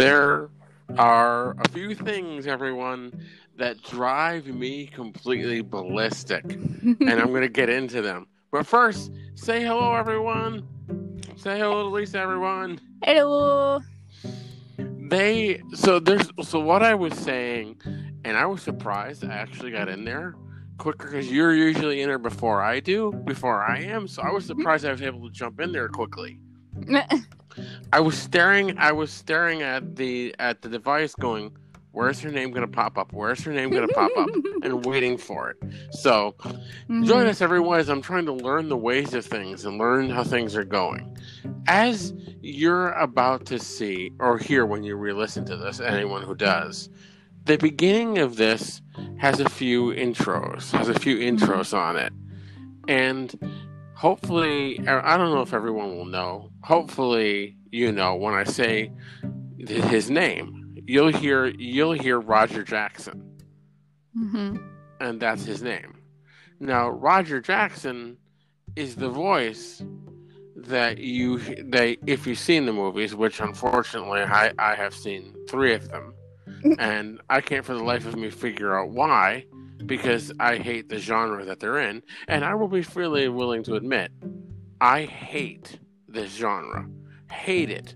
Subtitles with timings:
[0.00, 0.48] There
[0.96, 3.12] are a few things, everyone,
[3.58, 8.26] that drive me completely ballistic, and I'm going to get into them.
[8.50, 10.66] But first, say hello, everyone.
[11.36, 12.80] Say hello to Lisa, everyone.
[13.04, 13.80] Hello.
[14.78, 17.76] They so there's so what I was saying,
[18.24, 20.34] and I was surprised I actually got in there
[20.78, 24.08] quicker because you're usually in there before I do, before I am.
[24.08, 26.38] So I was surprised I was able to jump in there quickly.
[27.92, 28.76] I was staring.
[28.78, 31.56] I was staring at the at the device, going,
[31.92, 33.12] "Where's her name going to pop up?
[33.12, 34.28] Where's her name going to pop up?"
[34.62, 35.56] and waiting for it.
[35.90, 37.28] So, join mm-hmm.
[37.28, 40.56] us, everyone, as I'm trying to learn the ways of things and learn how things
[40.56, 41.16] are going.
[41.66, 46.88] As you're about to see or hear when you re-listen to this, anyone who does,
[47.44, 48.82] the beginning of this
[49.18, 50.70] has a few intros.
[50.72, 51.44] Has a few mm-hmm.
[51.44, 52.12] intros on it,
[52.88, 53.34] and
[54.00, 56.50] hopefully, I don't know if everyone will know.
[56.62, 58.90] Hopefully, you know when I say
[59.58, 63.38] his name, you'll hear you'll hear Roger Jackson,
[64.14, 64.56] hmm
[65.00, 65.98] and that's his name.
[66.60, 68.16] Now, Roger Jackson
[68.74, 69.82] is the voice
[70.56, 71.38] that you
[71.70, 76.14] that if you've seen the movies, which unfortunately I, I have seen three of them,
[76.78, 79.44] and I can't for the life of me figure out why,
[79.86, 83.74] because I hate the genre that they're in, and I will be freely willing to
[83.74, 84.12] admit,
[84.80, 86.86] I hate this genre,
[87.30, 87.94] hate it,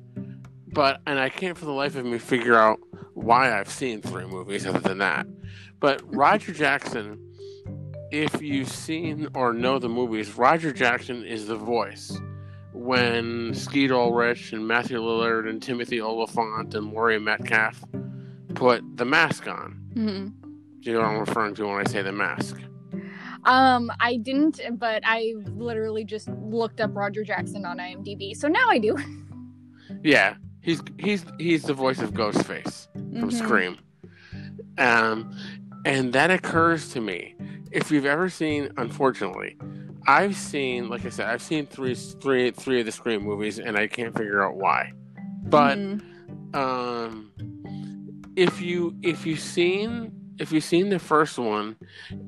[0.73, 2.79] but and I can't for the life of me figure out
[3.15, 5.27] why I've seen three movies other than that.
[5.81, 7.19] But Roger Jackson,
[8.11, 12.17] if you've seen or know the movies, Roger Jackson is the voice
[12.73, 17.85] when Skeet Ulrich and Matthew Lillard and Timothy Olyphant and Laurie Metcalf
[18.55, 19.81] put the mask on.
[19.95, 20.44] hmm
[20.85, 22.59] Do you know what I'm referring to when I say the mask?
[23.47, 28.69] Um, I didn't, but I literally just looked up Roger Jackson on IMDb, so now
[28.69, 28.97] I do.
[30.03, 33.33] Yeah, he's he's he's the voice of Ghostface from Mhm.
[33.33, 33.79] Scream.
[34.79, 35.35] Um,
[35.87, 37.35] and that occurs to me.
[37.71, 39.57] If you've ever seen, unfortunately,
[40.07, 43.77] I've seen, like I said, I've seen three, three, three of the Scream movies, and
[43.79, 44.93] I can't figure out why.
[45.45, 46.55] But Mhm.
[46.55, 47.33] um,
[48.37, 51.77] if you if you've seen if you've seen the first one,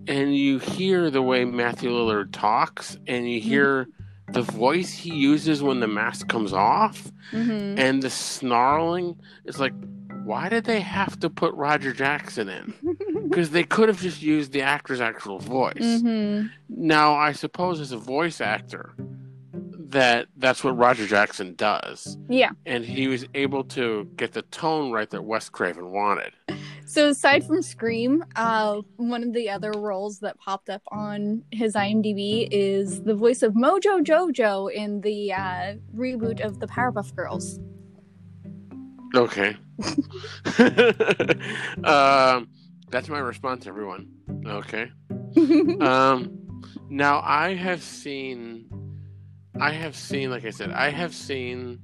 [0.07, 3.89] and you hear the way Matthew Lillard talks, and you hear
[4.33, 7.79] the voice he uses when the mask comes off, Mhm.
[7.79, 9.73] and the snarling, it's like,
[10.25, 12.75] why did they have to put Roger Jackson in?
[13.29, 15.75] Because they could have just used the actor's actual voice.
[15.81, 16.49] Mhm.
[16.69, 18.95] Now, I suppose as a voice actor,
[19.53, 22.51] that that's what Roger Jackson does, Yeah.
[22.65, 26.33] and he was able to get the tone right that Wes Craven wanted.
[26.87, 31.75] So aside from Scream, uh, one of the other roles that popped up on his
[31.75, 37.59] IMDb is the voice of Mojo Jojo in the uh, reboot of the Powerpuff Girls.
[39.15, 39.57] Okay.
[41.85, 42.49] um,
[42.91, 44.09] that's my response, everyone.
[44.47, 44.91] Okay.
[45.81, 46.33] um
[46.89, 48.67] now i have seen
[49.61, 51.79] i have seen like i said i have seen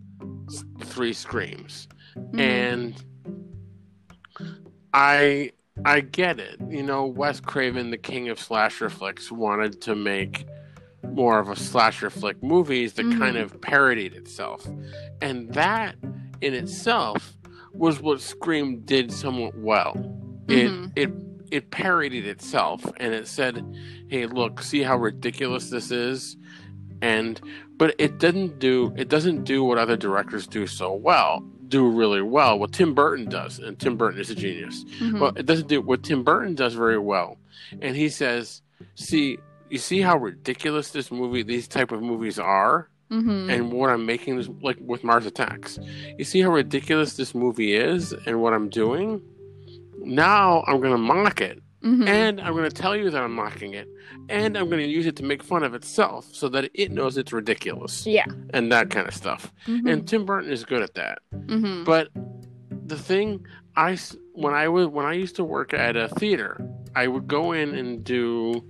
[0.84, 2.40] three screams Mhm.
[2.40, 3.04] and
[4.94, 5.50] i
[5.85, 6.56] i get it.
[6.69, 10.47] You know wes craven the king of slasher flicks wanted to make
[11.12, 13.43] more of a slasher flick movies that kind Mhm.
[13.43, 14.67] of parodied itself.
[15.21, 15.97] And that
[16.41, 17.37] in itself
[17.73, 19.94] was what scream did somewhat well.
[20.47, 20.93] Mhm.
[20.97, 21.11] it it
[21.50, 23.65] it parodied itself and it said
[24.09, 26.37] hey look see how ridiculous this is?
[27.00, 27.41] And
[27.79, 31.43] but it didn't do it doesn't do what other directors do so well
[31.77, 35.19] do really well what tim burton does and tim burton is a genius Mhm.
[35.21, 37.31] well it doesn't do what tim burton does very well
[37.81, 38.63] and he says
[38.95, 39.39] see
[39.71, 43.51] you see how ridiculous this movie, these type of movies are, Mm-hmm.
[43.51, 45.79] and what I'm making this like with Mars Attacks.
[46.19, 49.21] You see how ridiculous this movie is and what I'm doing.
[49.99, 52.06] Now I'm gonna mock it, mm-hmm.
[52.06, 53.88] and I'm gonna tell you that I'm mocking it,
[54.29, 57.32] and I'm gonna use it to make fun of itself so that it knows it's
[57.32, 58.26] ridiculous yeah.
[58.50, 59.52] and that kind of stuff.
[59.67, 59.90] Mhm.
[59.90, 61.19] And Tim Burton is good at that.
[61.32, 61.84] Mhm.
[61.84, 62.08] But
[62.87, 63.46] the thing
[63.76, 63.99] I
[64.32, 66.61] when I was when I used to work at a theater,
[66.94, 68.62] I would go in and do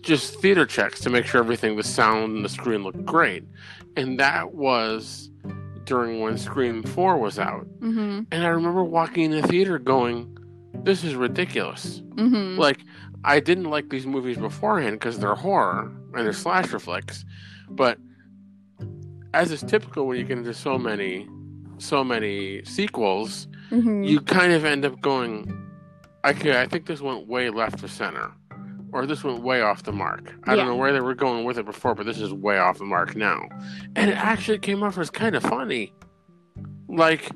[0.00, 3.44] just theater checks to make sure everything, the sound and the screen looked great,
[3.96, 5.30] and that was
[5.84, 7.66] during when Scream Four was out.
[7.80, 8.26] Mhm.
[8.30, 10.36] And I remember walking in the theater going,
[10.74, 12.58] "This is ridiculous." Mhm.
[12.58, 12.80] Like
[13.24, 17.24] I didn't like these movies beforehand because they're horror and they're slasher flicks,
[17.70, 17.98] but
[19.34, 21.28] as is typical when you get into so many,
[21.78, 24.06] so many sequels, Mhm.
[24.06, 25.50] you kind of end up going,
[26.24, 28.30] okay, I think this went way left of center,
[28.92, 30.34] or this went way off the mark.
[30.44, 32.78] I don't know where they were going with it before, but this is way off
[32.78, 33.40] the mark now.
[33.96, 35.94] And it actually came off as kind of funny.
[36.88, 37.30] Like,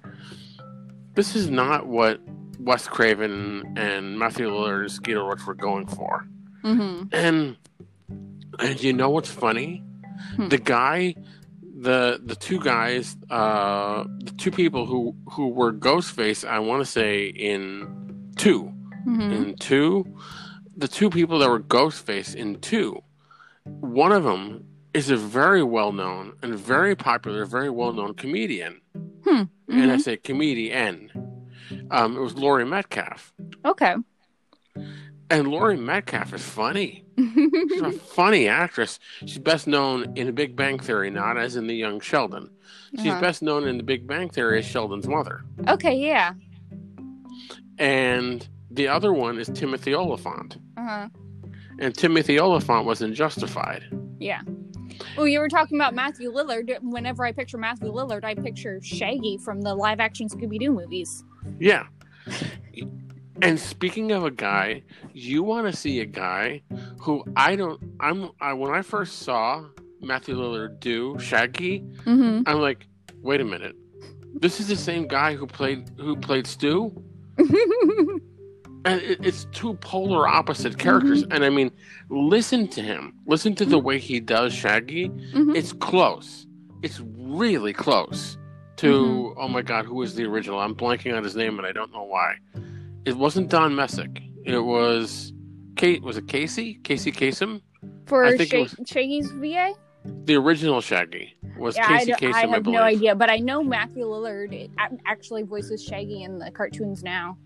[1.15, 2.21] this is not what
[2.61, 6.27] Wes Craven and Matthew Lillard and Skeet Ulrich were going for.
[6.65, 7.09] Mhm.
[7.13, 7.57] And
[8.59, 9.83] and you know what's funny?
[10.37, 10.49] Hmm.
[10.49, 11.15] The guy,
[11.79, 16.91] the the two guys, uh, the two people who who were Ghostface, I want to
[16.91, 18.73] say in two,
[19.07, 19.33] Mhm.
[19.33, 20.07] in two,
[20.77, 23.01] the two people that were Ghostface in two,
[23.65, 24.65] one of them
[24.95, 28.81] is a very well known and very popular, very well known comedian,
[29.25, 29.43] Hmm.
[29.69, 30.01] and I Mhm.
[30.01, 31.11] say comedian.
[31.91, 33.33] Um, it was Laurie Metcalf,
[33.65, 33.95] Okay.
[35.31, 37.05] and Laurie Metcalf is funny.
[37.19, 38.99] She's a funny actress.
[39.21, 42.51] She's best known in The Big Bang Theory, not as in The Young Sheldon.
[42.97, 43.21] She's Uh-huh.
[43.21, 45.43] best known in The Big Bang Theory as Sheldon's mother.
[45.69, 45.95] okay.
[45.97, 46.35] Yeah.
[47.79, 50.57] And the other one is Timothy Olyphant.
[50.77, 51.09] Uh-huh.
[51.79, 53.85] And Timothy Olyphant was in Justified.
[54.19, 54.41] Yeah.
[55.17, 56.77] Well, you were talking about Matthew Lillard.
[56.83, 61.25] Whenever I picture Matthew Lillard, I picture Shaggy from the live action Scooby Doo movies.
[61.59, 61.87] Yeah.
[63.43, 64.83] And speaking of a guy,
[65.13, 66.63] you want to see a guy
[66.99, 67.81] who I don't.
[68.01, 68.31] I'm.
[68.41, 69.65] I, when I first saw
[70.01, 72.43] Matthew Lillard do Shaggy, Mm-hmm.
[72.47, 72.87] I'm like,
[73.23, 73.77] wait a minute.
[74.35, 76.93] This is the same guy who played who played Stu.
[78.87, 81.23] and it, it's two polar opposite characters.
[81.25, 81.33] Mm-hmm.
[81.33, 81.71] And i mean
[82.09, 83.15] listen to him.
[83.27, 83.87] Listen to the mm-hmm.
[83.87, 85.09] way he does shaggy.
[85.09, 85.57] Mhm.
[85.57, 86.47] it's close.
[86.83, 88.39] It's really close
[88.77, 89.41] to mm-hmm.
[89.41, 90.61] oh my god who is the original?
[90.61, 92.37] I'm blanking on his name and i don't know why.
[93.05, 94.23] It wasn't don messick.
[94.45, 95.33] It was
[95.77, 96.75] kate was it casey?
[96.85, 97.63] Casey Kasem?
[98.07, 99.75] For I think it was- Shaggy's VA?
[100.25, 102.79] the original shaggy was Yeah, casey Kasem, I I, have believe.
[102.79, 104.71] no idea, but I know Matthew Lillard
[105.05, 107.37] actually voices Shaggy in the cartoons now.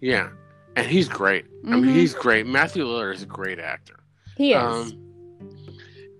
[0.00, 0.30] yeah
[0.78, 1.94] and he's great i mean Mhm.
[2.00, 3.98] he's great matthew lillard is a great actor
[4.36, 4.62] He is.
[4.62, 5.04] Um,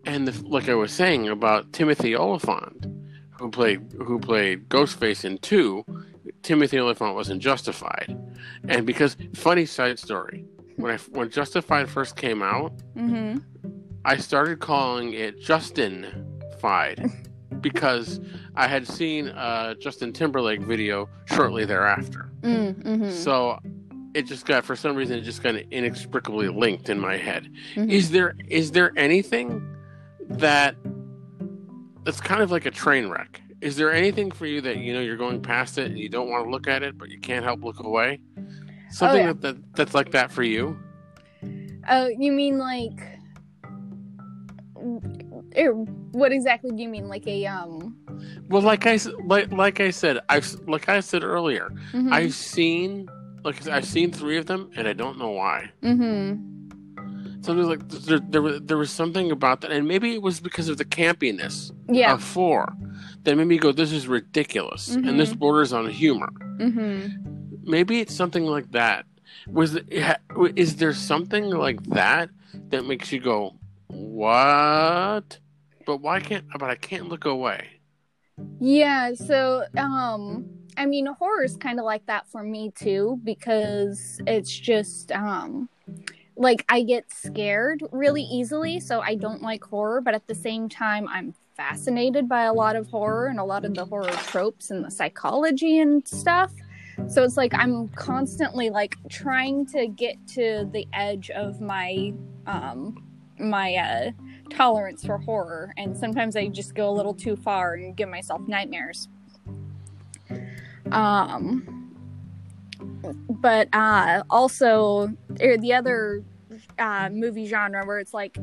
[0.05, 2.87] and the, like I was saying about Timothy Olyphant,
[3.39, 5.85] who played who played Ghostface in two,
[6.43, 8.17] Timothy Olyphant wasn't Justified,
[8.69, 10.45] and because funny side story,
[10.77, 13.39] when I when Justified first came out, mm-hmm.
[14.05, 16.07] I started calling it Justin
[16.61, 16.99] Fied
[17.61, 18.21] because
[18.57, 22.31] I had seen a Justin Timberlake video shortly thereafter.
[22.43, 23.11] Mm-hmm.
[23.11, 23.59] So
[24.15, 27.49] it just got for some reason it just got inexplicably linked in my head.
[27.75, 27.91] Mhm.
[27.91, 29.63] Is there is there anything
[30.29, 30.77] that
[32.05, 33.41] that's kind of like a train wreck?
[33.61, 36.29] Is there anything for you that you know you're going past it and you don't
[36.31, 38.21] want to look at it but you can't help look away?
[38.91, 39.33] Something Oh, yeah.
[39.35, 40.79] that, that that's like that for you?
[41.91, 42.99] Oh, you mean like?
[45.57, 45.73] er,
[46.13, 47.09] What exactly do you mean?
[47.09, 47.97] Like a um?
[48.49, 53.09] Well, like I like like I said, I've like I said earlier, mhm, I've seen
[53.49, 55.71] like I've seen three of them and I don't know why.
[55.83, 56.59] Mm-hmm.
[57.41, 60.69] So like there, there was there was something about that, and maybe it was because
[60.69, 62.75] of the campiness yeah, of four
[63.23, 66.31] that made me go, "This is ridiculous," and this borders on humor.
[66.59, 67.15] mhm.
[67.63, 69.07] Maybe it's something like that.
[69.47, 69.79] Was
[70.57, 72.29] is there something like that
[72.71, 73.55] that makes you go,
[73.87, 75.39] "What?"
[75.87, 76.45] But why can't?
[76.59, 77.81] But I can't look away.
[78.61, 80.45] Yeah, so um
[80.79, 85.69] I mean horror is kind of like that for me too because it's just um
[86.37, 90.69] like I get scared really easily, so I don't like horror, but at the same
[90.69, 94.71] time I'm fascinated by a lot of horror and a lot of the horror tropes
[94.71, 96.53] and the psychology and stuff.
[97.09, 102.13] So it's like I'm constantly like trying to get to the edge of my
[102.47, 103.05] um
[103.41, 104.11] my uh
[104.51, 108.41] tolerance for horror and sometimes i just go a little too far and give myself
[108.49, 109.09] nightmares
[110.93, 111.95] um
[113.41, 115.09] but uh also
[115.43, 116.25] er, the other
[116.79, 118.37] uh movie genre where it's like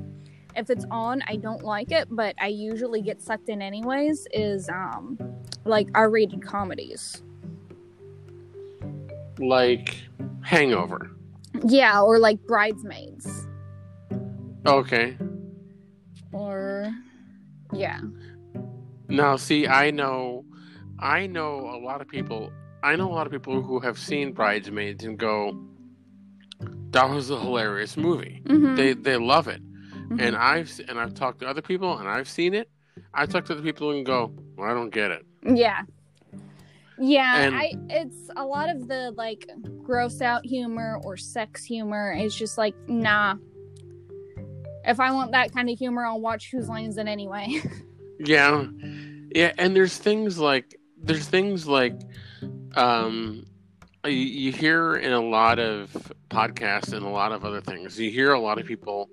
[0.56, 4.26] if it's on, I don't like it, but I usually get sucked in anyways.
[4.32, 5.18] Is um
[5.66, 7.22] like R-rated comedies.
[9.38, 9.98] Like
[10.42, 11.12] Hangover.
[11.66, 13.48] Yeah, or like Bridesmaids,
[14.66, 15.18] Okay.
[16.32, 16.94] or
[17.74, 18.00] yeah.
[19.10, 20.46] Now, see, I know,
[21.00, 22.52] I know a lot of people.
[22.84, 25.58] I know a lot of people who have seen Bridesmaids and go,
[26.92, 28.76] "That was a hilarious movie." Mm-hmm.
[28.76, 29.62] They they love it,
[30.10, 30.22] Mhm.
[30.22, 32.70] and I've and I've talked to other people and I've seen it.
[33.14, 35.82] I talk to other people and go, well, "I don't get it." Yeah.
[36.98, 39.50] Yeah, And- I it's a lot of the like
[39.84, 43.36] gross out humor or sex humor is just like nah.
[44.86, 47.62] If I want that kind of humor, I'll watch Whose Line Is It Anyway.
[48.20, 48.66] Yeah,
[49.36, 52.00] yeah, and there's things like there's things like
[52.76, 53.46] um
[54.06, 55.92] you, you hear in a lot of
[56.30, 58.00] podcasts and a lot of other things.
[58.00, 59.10] You hear a lot of people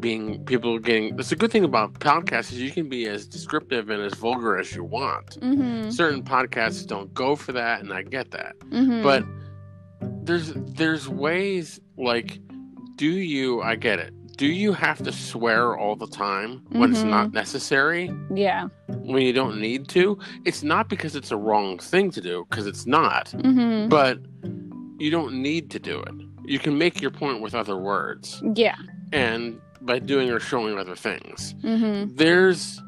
[0.00, 1.16] being people getting.
[1.16, 4.58] That's a good thing about podcasts is you can be as descriptive and as vulgar
[4.58, 5.40] as you want.
[5.40, 5.90] mm-hmm.
[5.90, 8.58] Certain podcasts don't go for that, and I get that.
[8.60, 9.02] Mm-hmm.
[9.02, 9.24] But
[10.24, 12.40] there's there's ways like,
[12.96, 13.62] do you?
[13.62, 14.14] I get it.
[14.40, 17.10] Do you have to swear all the time when it's Mhm.
[17.10, 18.10] not necessary?
[18.34, 18.68] yeah.
[19.12, 20.18] when you don't need to.
[20.44, 23.26] It's not because it's a wrong thing to do, because it's not.
[23.36, 23.88] Mm-hmm.
[23.88, 24.18] But
[24.98, 26.14] you don't need to do it.
[26.46, 28.76] You can make your point with other words Yeah.
[29.12, 31.54] and by doing or showing other things.
[31.62, 32.14] Mm-hmm.
[32.16, 32.80] There's,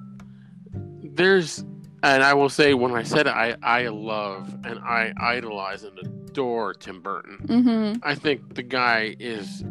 [1.02, 1.64] there's,
[2.02, 6.72] and I will say when I said I I love and I idolize and adore
[6.74, 7.38] Tim Burton.
[7.46, 7.98] Mm-hmm.
[8.02, 9.64] I think the guy is,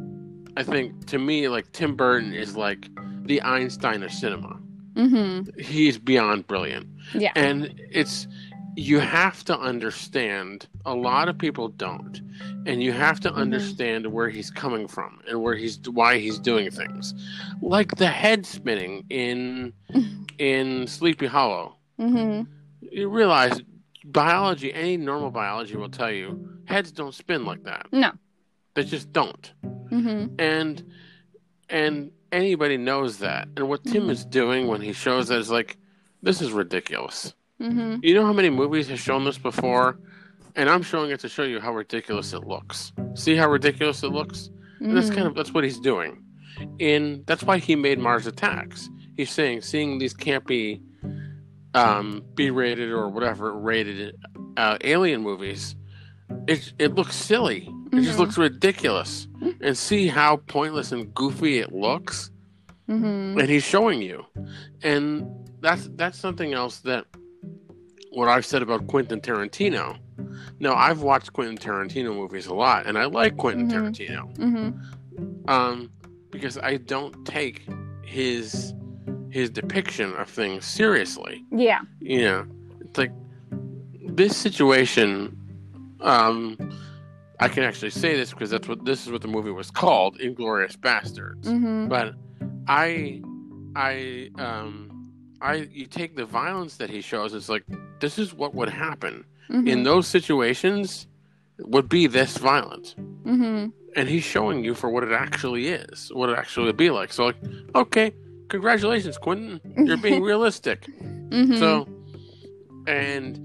[0.58, 2.88] I think to me like Tim Burton is like
[3.26, 4.60] the Einstein of cinema.
[4.94, 5.60] Mm-hmm.
[5.60, 6.88] He's beyond brilliant.
[7.14, 7.32] Yeah.
[7.36, 8.28] and it's
[8.78, 12.22] you have to understand a lot of people don't
[12.66, 13.36] and you have to Mhm.
[13.36, 17.14] understand where he's coming from and where he's why he's doing things
[17.62, 19.74] like the head spinning in
[20.38, 22.50] in sleepy hollow Mm-hmm.
[22.82, 23.62] you realize
[24.06, 28.12] biology any normal biology will tell you heads don't spin like that No.
[28.74, 30.36] They just don't Mm-hmm.
[30.40, 30.84] and
[31.70, 34.12] and anybody knows that and what tim Mhm.
[34.12, 35.78] is doing when he shows that is like
[36.24, 37.98] this is ridiculous Mm-hmm.
[38.02, 40.00] You know how many movies have shown this before?
[40.56, 42.92] And I'm showing it to show you how ridiculous it looks.
[43.14, 44.50] See how ridiculous it looks?
[44.80, 46.24] And that's kind of that's what he's doing.
[46.80, 48.90] In that's why he made Mars Attacks.
[49.16, 50.82] He's saying seeing these campy
[51.76, 54.16] um B rated or whatever rated
[54.58, 55.76] uh, alien movies,
[56.48, 57.70] it it looks silly.
[57.92, 58.20] It just Mhm.
[58.20, 59.28] looks ridiculous.
[59.62, 62.30] And see how pointless and goofy it looks?
[62.90, 63.40] Mm-hmm.
[63.40, 64.26] and he's showing you
[64.84, 65.26] and
[65.62, 67.06] that's that's something else that
[68.12, 69.98] what i've said about quentin tarantino
[70.60, 73.72] now i've watched quentin tarantino movies a lot and i like quentin Mhm.
[73.72, 75.50] tarantino Mm-hmm.
[75.50, 75.90] um
[76.32, 77.66] because i don't take
[78.04, 78.74] his
[79.30, 81.82] his depiction of things seriously Yeah.
[82.02, 82.46] you know
[82.82, 83.14] it's like
[84.06, 85.38] this situation
[86.02, 86.58] um
[87.42, 90.18] i can actually say this because that's what this is what the movie was called
[90.20, 91.88] inglourious basterds Mm-hmm.
[91.88, 92.14] but
[92.68, 93.22] I,
[93.76, 95.10] I, um,
[95.42, 97.34] I, you take the violence that he shows.
[97.34, 97.64] It's like
[98.00, 99.68] this is what would happen Mm-hmm.
[99.68, 101.08] in those situations.
[101.60, 102.96] Would be this violent,
[103.26, 103.70] Mm-hmm.
[103.96, 107.12] and he's showing you for what it actually is, what it actually would be like.
[107.12, 107.36] So, like,
[107.76, 108.14] okay,
[108.50, 110.86] congratulations, Quentin, you're being realistic.
[111.30, 111.58] Mm-hmm.
[111.58, 111.88] So,
[112.88, 113.38] and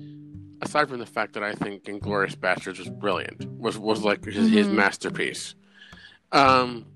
[0.62, 4.50] aside from the fact that I think Inglourious Basterds was brilliant, was was like his,
[4.50, 4.74] his Mhm.
[4.74, 5.54] masterpiece.
[6.32, 6.86] Um,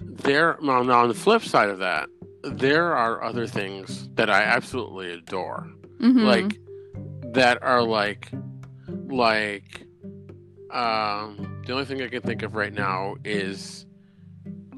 [0.00, 0.58] there.
[0.62, 2.08] Well, now on the flip side of that,
[2.42, 5.68] there are other things that I absolutely adore,
[6.00, 6.20] mm-hmm.
[6.20, 6.58] like
[7.34, 8.30] that are like,
[9.08, 9.86] like,
[10.70, 13.86] um, the only thing I can think of right now is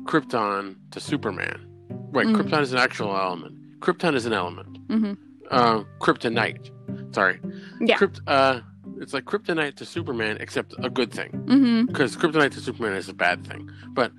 [0.05, 1.65] Krypton to Superman.
[2.11, 2.37] Right, Mhm.
[2.37, 3.81] Krypton is an actual element.
[3.81, 5.13] Krypton is an element Mm-hmm.
[5.51, 6.71] Uh, kryptonite.
[7.15, 7.41] Sorry.
[7.81, 7.97] Yeah.
[7.99, 8.61] Krypt, uh,
[9.01, 11.31] it's like kryptonite to Superman, except a good thing.
[11.31, 11.87] Mm-hmm.
[11.87, 13.71] Because kryptonite to Superman is a bad thing.
[13.91, 14.13] But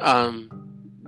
[0.00, 0.50] um,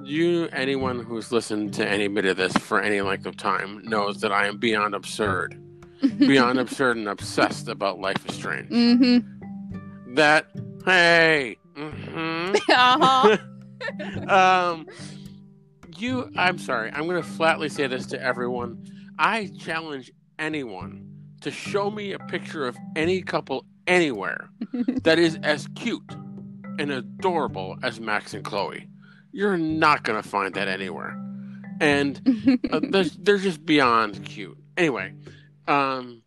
[0.04, 4.20] you, anyone who's listened to any bit of this for any length of time, knows
[4.20, 5.60] that I am beyond absurd,
[6.18, 8.70] beyond absurd and obsessed about Life is Strange.
[8.70, 10.14] Mm-hmm.
[10.14, 10.46] That
[10.84, 11.58] hey.
[11.76, 13.36] hmm uh-huh.
[14.28, 14.86] um,
[15.96, 16.90] you, I'm sorry.
[16.92, 18.84] I'm going to flatly say this to everyone.
[19.18, 21.08] I challenge anyone
[21.40, 24.50] to show me a picture of any couple anywhere
[25.02, 26.02] that is as cute
[26.78, 28.88] and adorable as Max and Chloe.
[29.32, 31.16] You're not going to find that anywhere.
[31.80, 34.58] And uh, they're, they're just beyond cute.
[34.76, 35.14] Anyway,
[35.66, 36.22] um,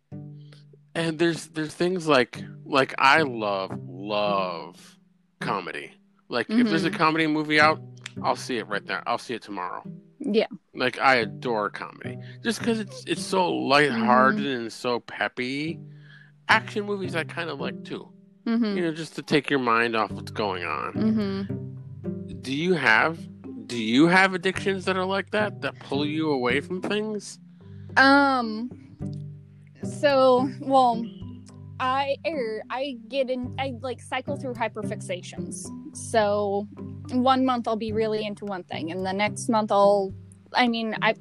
[0.94, 4.98] and there's there's things like like I love love
[5.40, 5.92] comedy.
[6.28, 6.94] Like if there's a Mhm.
[6.96, 7.80] comedy movie out,
[8.22, 9.02] I'll see it right there.
[9.06, 9.82] I'll see it tomorrow.
[10.18, 10.46] Yeah.
[10.74, 15.80] Like I adore comedy, just because it's it's so lighthearted and so peppy.
[16.48, 18.08] Action movies I kind of like too.
[18.46, 18.76] Mm-hmm.
[18.76, 20.92] You know, just to take your mind off what's going on.
[20.92, 22.40] Mm-hmm.
[22.40, 23.18] Do you have
[23.66, 27.38] do you have addictions that are like that that pull you away from things?
[27.96, 28.70] Um.
[29.82, 31.04] So, well,
[31.80, 33.54] I er, I get in.
[33.58, 35.66] I like cycle through hyperfixations.
[35.96, 36.68] So,
[37.10, 40.12] one month I'll be really into one thing, and the next month I'll.
[40.54, 41.14] I mean, I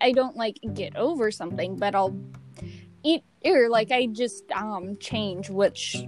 [0.00, 2.16] I don't like get over something, but I'll
[3.02, 6.06] eat or like I just um change which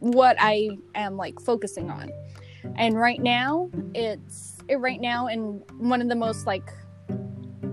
[0.00, 2.10] what I am like focusing on.
[2.76, 6.70] And right now, it's it, right now, and one of the most like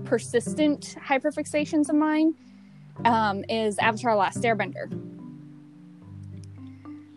[0.04, 2.34] persistent hyperfixations of mine
[3.04, 4.88] um, is Avatar: Last Airbender.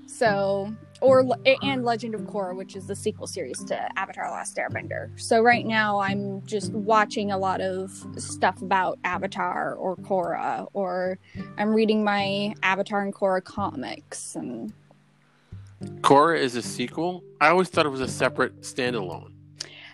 [0.08, 1.26] So, or
[1.64, 5.20] and Legend of Korra, which is the sequel series to Avatar: Last Airbender.
[5.20, 11.18] So right now, I'm just watching a lot of stuff about Avatar or Korra, or
[11.58, 14.72] I'm reading my Avatar and Korra comics, and
[16.02, 17.24] Korra is a sequel.
[17.42, 19.34] I always thought it was a separate standalone.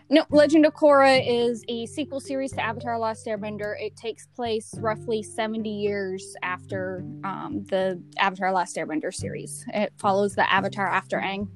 [0.10, 3.76] No, Legend of Korra is a sequel series to Avatar: Last Airbender.
[3.80, 9.66] It takes place roughly 70 years after um, the Avatar: Last Airbender series.
[9.74, 11.50] It follows the Avatar after Aang.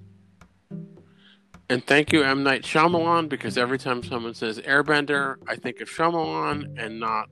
[1.69, 5.89] And thank you, M Night Shyamalan, because every time someone says Airbender, I think of
[5.89, 7.29] Shyamalan and not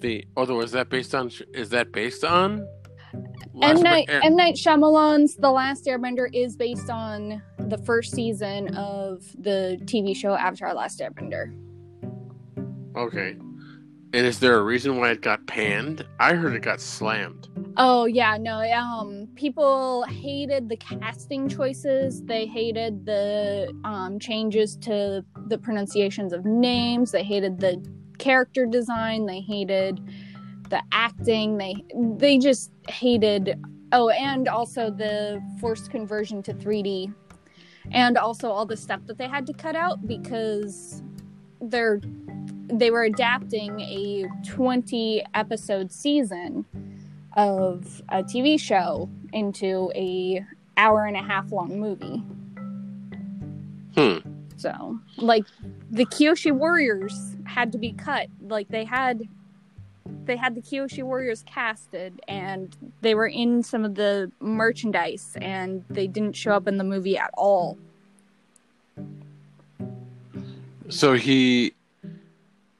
[0.00, 0.26] the.
[0.34, 1.30] Although is that based on?
[1.52, 2.66] Is that based on?
[3.62, 7.42] M Night Air- M Night Shyamalan's The Last Airbender is based on
[7.76, 11.54] the first season of the TV show Avatar: Last Airbender.
[12.96, 13.36] Okay.
[14.14, 16.06] And is there a reason why it got panned?
[16.20, 17.48] I heard it got slammed.
[17.76, 18.60] Oh yeah, no.
[18.60, 22.22] Um, people hated the casting choices.
[22.22, 27.10] They hated the um, changes to the pronunciations of names.
[27.10, 27.84] They hated the
[28.18, 29.26] character design.
[29.26, 30.00] They hated
[30.70, 31.58] the acting.
[31.58, 33.60] They they just hated.
[33.90, 37.12] Oh, and also the forced conversion to 3D,
[37.92, 41.02] and also all the stuff that they had to cut out because
[41.60, 42.00] they're
[42.68, 46.64] they were adapting a 20 episode season
[47.36, 50.44] of a TV show into a
[50.76, 52.22] hour and a half long movie.
[53.94, 54.18] Hmm.
[54.56, 55.44] So, like
[55.90, 58.28] the Kyoshi Warriors had to be cut.
[58.40, 59.22] Like they had
[60.26, 65.84] they had the Kyoshi Warriors casted and they were in some of the merchandise and
[65.90, 67.76] they didn't show up in the movie at all.
[70.88, 71.72] So he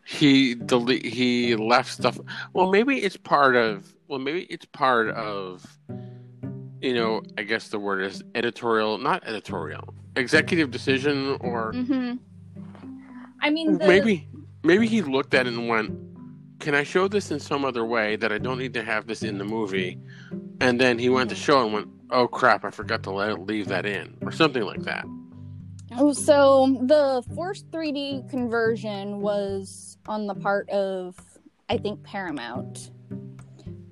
[0.04, 2.18] he delete he left stuff.
[2.52, 3.94] Well, maybe it's part of.
[4.08, 5.66] Well, maybe it's part of.
[6.82, 12.18] You know, I guess the word is editorial, not editorial, executive decision, or Mhm.
[13.40, 14.28] I mean the maybe
[14.62, 15.90] maybe he looked at it and went,
[16.60, 19.22] "Can I show this in some other way that I don't need to have this
[19.22, 19.98] in the movie?"
[20.60, 23.68] And then he went to show and went, "Oh crap, I forgot to let leave
[23.68, 25.04] that in," or something like that.
[25.96, 31.16] Oh, So the forced 3D conversion was on the part of,
[31.68, 32.90] I think, Paramount.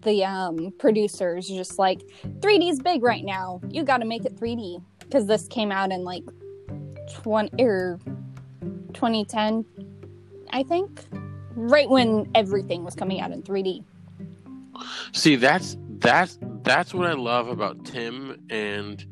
[0.02, 2.02] The um, producers just like
[2.40, 3.60] 3D's big right now.
[3.68, 6.24] You got to make it 3D because this came out in like
[7.12, 8.00] 20 or
[8.94, 9.64] 2010,
[10.50, 11.04] I think,
[11.56, 13.84] right when everything was coming out in 3D.
[15.12, 19.04] See, that's that's that's what I love about Tim and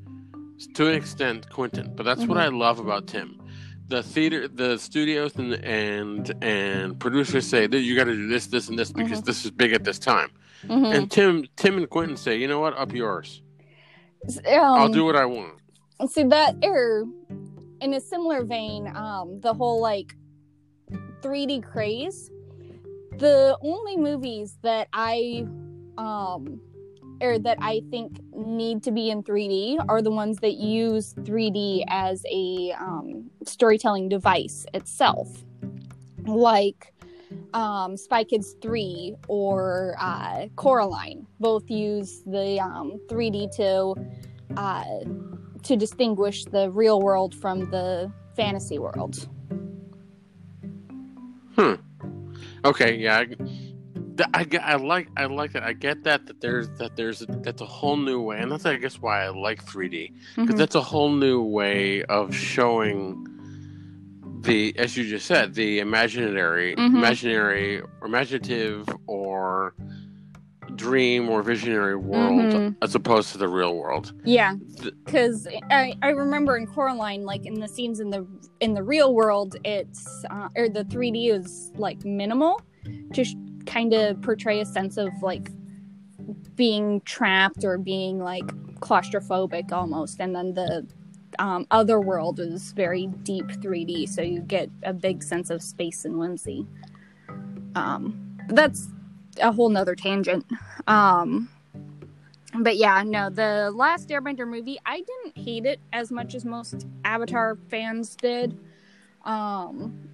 [0.75, 3.41] to an extent Quentin, but that's what I love about Tim.
[3.89, 8.47] The theater, the studios, and and and producers say that you got to do this,
[8.47, 10.31] this, and this because this is big at this time.
[10.65, 10.95] Mhm.
[10.95, 13.43] And Tim, Tim and Quentin say, you know what, up yours.
[14.47, 15.55] Um, I'll do what I want.
[16.09, 17.05] see that error
[17.81, 20.15] in a similar vein um the whole like
[21.23, 22.31] 3d craze.
[23.19, 25.47] The only movies that i
[25.99, 26.61] um
[27.21, 31.85] or that i think need to be in 3d are the ones that use 3d
[31.89, 35.45] as a um, storytelling device itself.
[36.27, 36.95] Like
[37.55, 41.27] um, Spy Kids 3 or uh, Coraline.
[41.39, 43.95] Both use the um, 3D to
[44.57, 44.85] uh,
[45.63, 49.29] to distinguish the real world from the fantasy world.
[52.65, 52.97] Okay.
[52.97, 53.19] Yeah.
[53.19, 53.27] I,
[54.35, 55.63] I, I like I like that.
[55.63, 58.77] I get that that there's that there's that's a whole new way, and that's I
[58.77, 60.59] guess why I like 3D because Mhm.
[60.59, 63.27] that's a whole new way of showing
[64.43, 66.97] the as you just said the imaginary Mhm.
[66.97, 69.75] imaginary or imaginative or
[70.77, 72.77] dream or visionary world Mhm.
[72.83, 74.13] as opposed to the real world.
[74.25, 74.55] Yeah,
[75.05, 78.27] because I, I remember in Coraline, like in the scenes in the
[78.61, 82.61] in the real world, it's uh, or the 3D is like minimal,
[83.13, 85.51] just kind of portray a sense of like
[86.57, 88.47] being trapped or being like
[88.81, 90.87] claustrophobic almost, and then the
[91.39, 96.05] um, other world is very deep 3D, so you get a big sense of space
[96.05, 96.67] and whimsy.
[97.75, 98.89] Um, that's
[99.41, 100.47] a whole nother tangent.
[100.87, 101.49] Um,
[102.55, 106.87] but yeah, no, the last Airbender movie, I didn't hate it as much as most
[107.05, 108.59] Avatar fans did.
[109.25, 110.09] Um,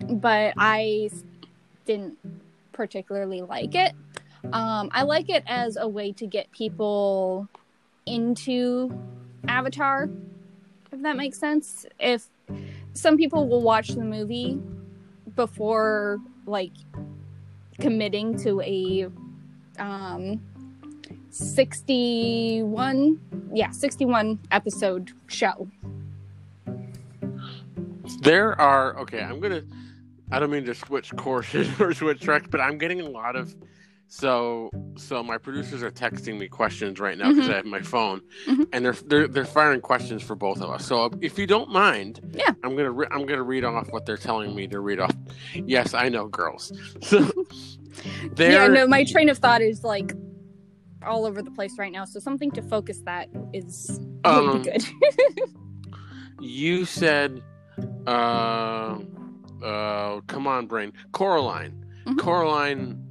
[0.00, 1.10] but I
[1.84, 2.18] didn't
[2.72, 3.92] particularly like it.
[4.52, 7.48] Um, I like it as a way to get people
[8.06, 8.96] into
[9.46, 10.08] Avatar,
[10.92, 11.86] if that makes sense.
[11.98, 12.28] If
[12.92, 14.60] some people will watch the movie
[15.34, 16.72] before like
[17.80, 19.08] committing to a
[19.78, 20.40] um
[21.30, 23.20] 61
[23.52, 25.68] yeah 61 episode show
[28.20, 29.22] There are okay.
[29.22, 29.62] I'm gonna.
[30.30, 33.54] I don't mean to switch courses or switch tracks, but I'm getting a lot of.
[34.10, 37.52] So so my producers are texting me questions right now because Mhm.
[37.52, 38.66] I have my phone, Mhm.
[38.72, 40.86] and they're they're they're firing questions for both of us.
[40.86, 42.52] So if you don't mind, Yeah.
[42.64, 45.14] I'm gonna re- I'm gonna read off what they're telling me to read off.
[45.54, 46.72] Yes, I know, girls.
[47.10, 47.18] So
[48.38, 50.12] yeah no my train of thought is like
[51.04, 54.84] all over the place right now so something to focus that is would Um, good
[56.40, 57.42] you said,
[58.06, 58.98] uh,
[59.64, 62.18] uh, come on, brain, Coraline, Mhm.
[62.18, 63.04] Coraline.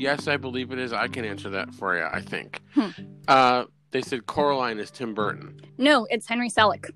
[0.00, 0.92] Yes, I believe it is.
[0.92, 2.04] I can answer that for you.
[2.04, 2.60] I think.
[2.74, 2.88] Hmm.
[3.26, 5.60] Uh, they said Coraline is Tim Burton.
[5.78, 6.90] no it's henry selick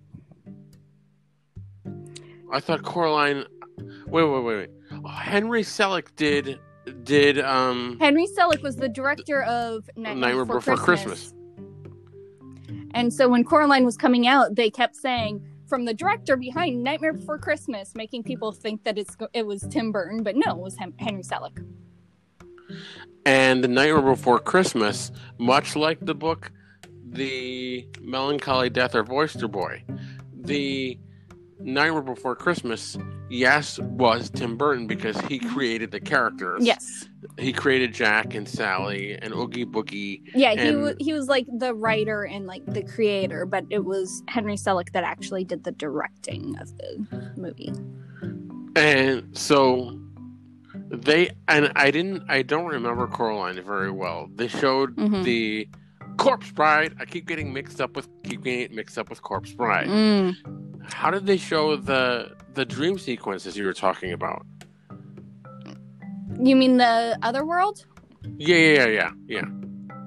[2.52, 3.44] I thought Coraline.
[4.06, 4.70] Wait, wait, wait, wait.
[5.04, 6.60] Oh, Henry Selick did
[7.04, 7.96] did um.
[8.00, 11.32] henry selick was the director of nightmare, Nightmare before, Before christmas.
[12.92, 17.12] and so when coraline was coming out they kept saying from the director behind nightmare
[17.12, 20.76] before christmas making people think that it's it was tim burton but no it was
[20.98, 21.64] henry selick
[23.24, 26.50] And the Nightmare Before Christmas, much like the book,
[27.08, 29.84] The Melancholy Death of Oyster Boy,
[30.34, 30.98] the
[31.60, 32.98] Nightmare Before Christmas,
[33.30, 35.54] yes, was Tim Burton because he mm-hmm.
[35.54, 36.64] created the characters.
[36.64, 37.08] yes
[37.38, 40.22] He created Jack and Sally and Oogie Boogie.
[40.34, 43.84] Yeah, he And- wa he was like the writer and like the creator, but it
[43.84, 47.72] was Henry Selick that actually did the directing of the movie.
[48.74, 49.98] And so
[50.92, 54.28] they and I didn't I don't remember Coraline very well.
[54.34, 55.24] They showed Mhm.
[55.24, 55.68] the
[56.18, 56.94] Corpse Bride.
[57.00, 59.88] I keep getting mixed up with keep getting it mixed up with Corpse Bride.
[59.88, 60.36] Mm.
[60.92, 64.44] How did they show the the dream sequences you were talking about?
[66.40, 67.84] You mean the other world?
[68.38, 69.44] Yeah, yeah, yeah, yeah, yeah.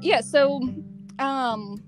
[0.02, 0.22] Yeah.
[0.22, 0.62] So,
[1.20, 1.84] um,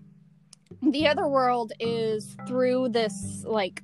[0.81, 3.83] the other world is through this like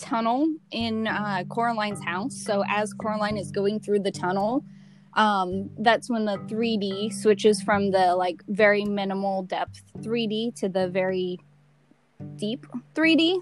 [0.00, 2.34] tunnel in uh, Coraline's house.
[2.36, 4.64] So as Coraline is going through the tunnel,
[5.14, 10.88] um, that's when the 3D switches from the like very minimal depth 3D to the
[10.88, 11.38] very
[12.36, 13.38] deep 3D.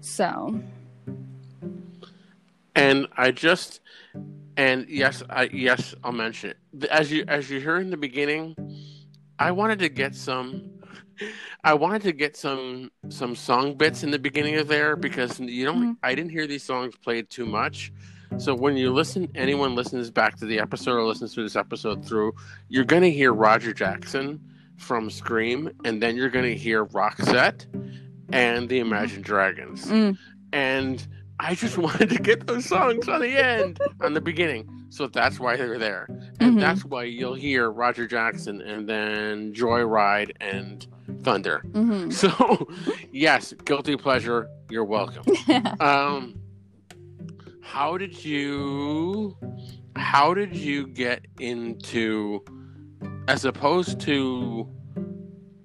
[0.00, 0.60] So,
[2.74, 3.80] And I just
[4.56, 6.88] and yes, I yes, I'll mention it.
[6.90, 8.56] As you as you heard in the beginning,
[9.38, 10.77] I wanted to get some
[11.64, 15.64] I wanted to get some some song bits in the beginning of there because you
[15.64, 15.96] don't Mhm.
[16.02, 17.92] I didn't hear these songs played too much.
[18.38, 22.04] So when you listen anyone listens back to the episode or listens to this episode
[22.04, 22.34] through,
[22.68, 24.40] you're gonna hear Roger Jackson
[24.76, 27.66] from Scream, and then you're gonna hear Roxette
[28.30, 30.16] and the Imagine Dragons mm,
[30.52, 31.06] and
[31.40, 34.68] I just wanted to get those songs on the end, on the beginning.
[34.90, 36.06] So that's why they're there,
[36.40, 36.60] and Mhm.
[36.60, 40.86] that's why you'll hear Roger Jackson and then Joyride and
[41.22, 41.62] Thunder.
[41.72, 42.12] mhm.
[42.12, 42.68] So,
[43.12, 44.48] yes, guilty pleasure.
[44.70, 45.24] You're welcome.
[45.80, 46.34] Um,
[47.60, 49.36] how did you?
[49.96, 52.42] How did you get into,
[53.26, 54.68] as opposed to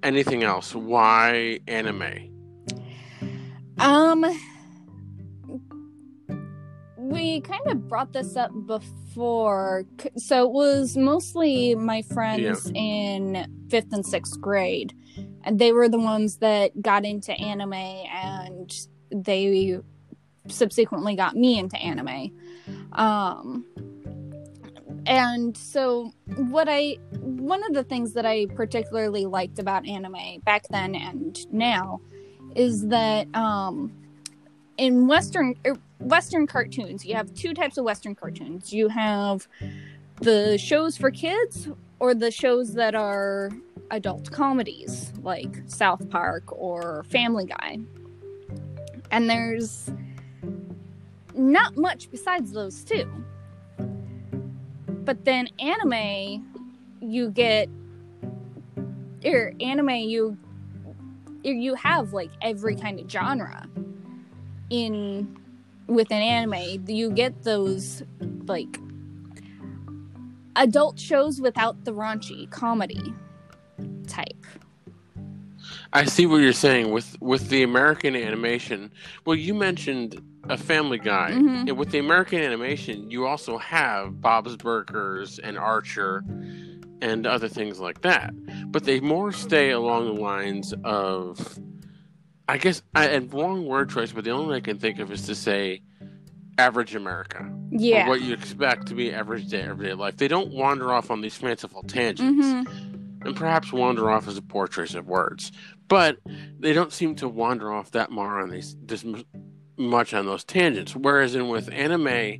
[0.02, 0.74] anything else?
[0.74, 2.30] Why anime?
[3.78, 4.24] Um,
[7.10, 9.84] we kind of brought this up before.
[10.16, 14.94] So it was mostly my friends in fifth and sixth grade,
[15.44, 18.72] and they were the ones that got into anime, and
[19.10, 19.78] they
[20.48, 22.30] subsequently got me into anime.
[22.92, 23.64] Um,
[25.06, 30.66] and so what I one of the things that I particularly liked about anime back
[30.70, 32.00] then and now
[32.56, 33.92] is that um
[34.78, 39.48] in western er, western cartoons you have two types of western cartoons you have
[40.20, 43.50] the shows for kids or the shows that are
[43.90, 47.78] adult comedies like South Park or Family Guy.
[49.10, 49.90] And there's
[51.34, 53.10] not much besides those two.
[54.88, 56.46] But then anime,
[57.00, 57.68] you get
[59.24, 60.36] or anime you
[61.42, 63.68] you have like every kind of genre
[64.70, 65.38] in
[65.86, 68.02] within anime you get those
[68.46, 68.78] like
[70.56, 73.12] adult shows without the raunchy comedy
[74.06, 74.46] type
[75.92, 78.90] I see what you're saying with with the American animation.
[79.24, 81.30] Well, you mentioned a Family Guy.
[81.30, 81.68] Mhm.
[81.68, 86.24] And with the American animation, you also have Bob's Burgers and Archer
[87.00, 88.34] and other things like that.
[88.72, 91.58] But they more stay along the lines of,
[92.48, 94.12] I guess, I, and wrong word choice.
[94.12, 95.82] But the only one I can think of is to say
[96.58, 97.38] average America.
[97.40, 100.16] Or yeah what you expect to be average day, everyday life.
[100.16, 103.24] They don't wander off on these fanciful tangents Mhm.
[103.26, 105.50] and perhaps wander off as a poor choice of words.
[105.88, 106.18] But
[106.60, 109.04] they don't seem to wander off that more on these this
[109.76, 110.94] much on those tangents.
[110.94, 112.38] Whereas in with anime,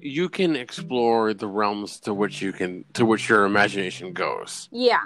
[0.00, 4.68] you can explore the realms to which you can to which your imagination goes.
[4.72, 5.00] Yeah.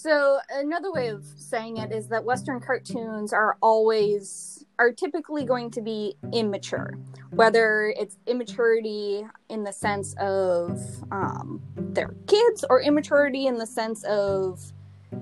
[0.00, 5.72] So another way of saying it is that Western cartoons are always are typically going
[5.72, 6.96] to be immature,
[7.30, 10.80] whether it's immaturity in the sense of
[11.10, 14.72] um, they're kids or immaturity in the sense of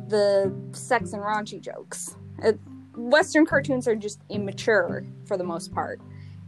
[0.09, 2.15] the sex and raunchy jokes.
[2.45, 2.53] Uh,
[2.99, 6.03] Western cartoons are just immature for the most part.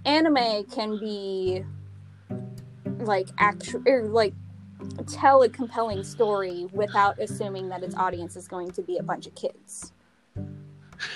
[0.04, 1.64] Anime can be
[2.98, 4.34] like actual like
[5.06, 9.26] tell a compelling story without assuming that its audience is going to be a bunch
[9.26, 9.92] of kids.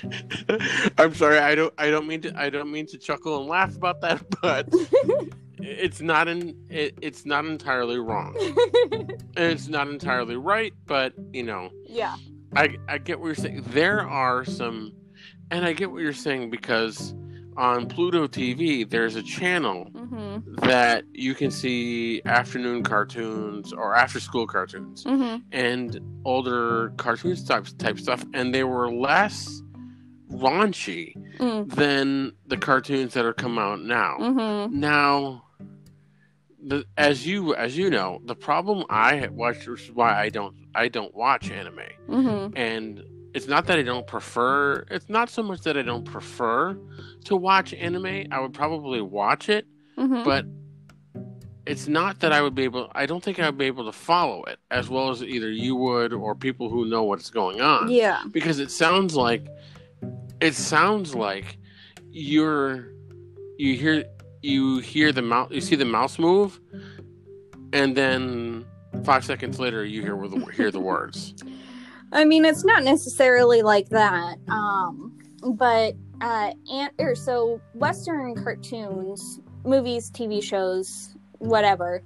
[0.98, 3.77] I'm sorry, I don't I don't mean to I don't mean to chuckle and laugh
[3.77, 4.68] about that, but
[5.59, 8.37] it's not in it, it's not entirely wrong.
[8.92, 12.16] And it's not entirely right, but you know, yeah.
[12.55, 13.64] I I get what you're saying.
[13.68, 14.92] There are some,
[15.51, 17.14] and I get what you're saying because
[17.56, 20.54] on Pluto TV there's a channel Mm-hmm.
[20.66, 25.36] that you can see afternoon cartoons or after school cartoons Mm-hmm.
[25.52, 29.62] and older cartoons type type stuff, and they were less
[30.30, 31.68] raunchy Mm.
[31.74, 34.16] than the cartoons that are come out now.
[34.20, 34.78] Mm-hmm.
[34.78, 35.44] Now,
[36.64, 40.28] the, as you as you know, the problem I had watched, which is why I
[40.28, 42.56] don't I don't watch anime, Mm-hmm.
[42.56, 43.02] and
[43.34, 44.84] it's not that I don't prefer.
[44.90, 46.76] It's not so much that I don't prefer
[47.24, 48.26] to watch anime.
[48.30, 49.66] I would probably watch it,
[49.98, 50.24] Mm-hmm.
[50.24, 50.46] but
[51.66, 52.90] it's not that I would be able.
[52.94, 55.76] I don't think I would be able to follow it as well as either you
[55.76, 58.22] would or people who know what's going on Yeah.
[58.32, 59.46] because it sounds like
[60.40, 61.58] it sounds like
[62.10, 62.88] you're
[63.58, 64.04] you hear
[64.40, 66.58] you hear the mouse you see the mouse move
[67.72, 68.64] and then
[69.04, 71.34] five seconds later you hear the hear the words
[72.12, 74.37] I mean, it's not necessarily like that.
[74.48, 75.18] Um,
[75.55, 82.03] but uh, and or so Western cartoons, movies, TV shows, whatever,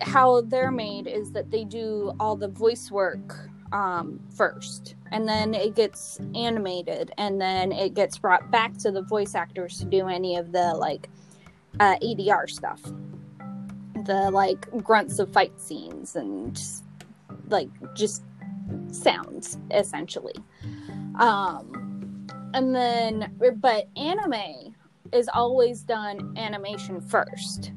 [0.00, 5.54] how they're made is that they do all the voice work um, first, and then
[5.54, 10.08] it gets animated, and then it gets brought back to the voice actors to do
[10.08, 11.08] any of the like
[11.80, 12.82] uh, ADR stuff,
[14.04, 16.60] the like grunts of fight scenes and
[17.50, 18.22] like just
[18.90, 20.34] sounds essentially.
[21.18, 24.74] Um and then but anime
[25.12, 27.72] is always done animation first.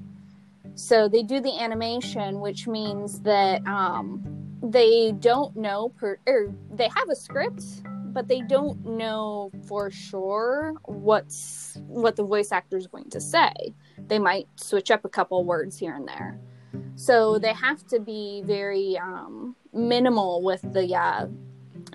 [0.76, 4.24] So they do the animation which means that um
[4.64, 7.64] they don't know per or they have a script
[8.14, 13.54] but they don't know for sure what's what the voice actor is going to say.
[14.08, 16.40] They might switch up a couple words here and there.
[16.96, 21.28] So they have to be very um, minimal with the uh,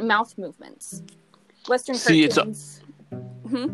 [0.03, 1.03] mouth movements.
[1.69, 2.81] Western See, it's cartoons.
[3.49, 3.67] Hmm?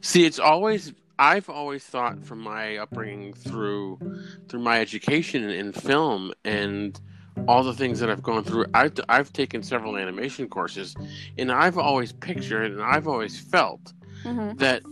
[0.00, 3.98] see it's always i've always thought from my upbringing through
[4.48, 7.00] through my education in, film and
[7.46, 10.94] all the things that i've gone through I've, I've taken several animation courses
[11.38, 13.92] and i've always pictured and i've always felt
[14.24, 14.82] Mhm, that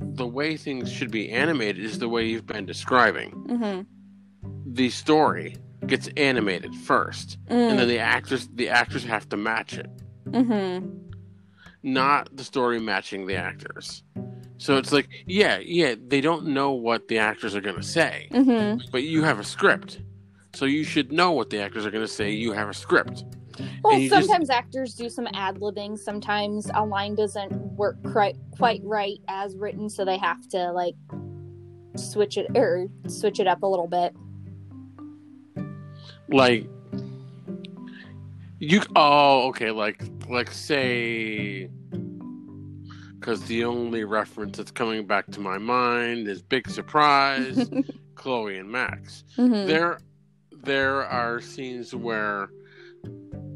[0.00, 3.86] the way things should be animated is the way you've been describing mhm,
[4.66, 9.74] the story gets animated first and then mm, the actors the actors have to match
[9.78, 9.88] it
[10.26, 10.98] mhm.
[11.82, 14.02] not the story matching the actors
[14.58, 18.28] so it's like yeah yeah they don't know what the actors are going to say
[18.32, 18.90] Mhm.
[18.90, 20.00] but you have a script
[20.54, 23.24] so you should know what the actors are going to say you have a script
[23.82, 25.98] Well, you just- sometimes actors do some ad libbing.
[25.98, 30.94] Sometimes a line doesn't work quite quite right as written, so they have to like
[31.96, 34.14] switch it or switch it up a little bit.
[36.30, 36.66] Like
[38.58, 41.70] You oh okay like like say
[43.18, 47.68] because the only reference that's coming back to my mind is big surprise
[48.14, 49.24] Chloe and Max.
[49.36, 49.66] Mhm.
[49.66, 49.98] There
[50.64, 52.50] there are scenes where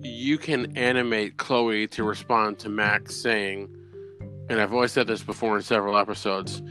[0.02, 3.68] you can animate Chloe to respond to Max saying,
[4.48, 6.62] and I've always said this before in several episodes.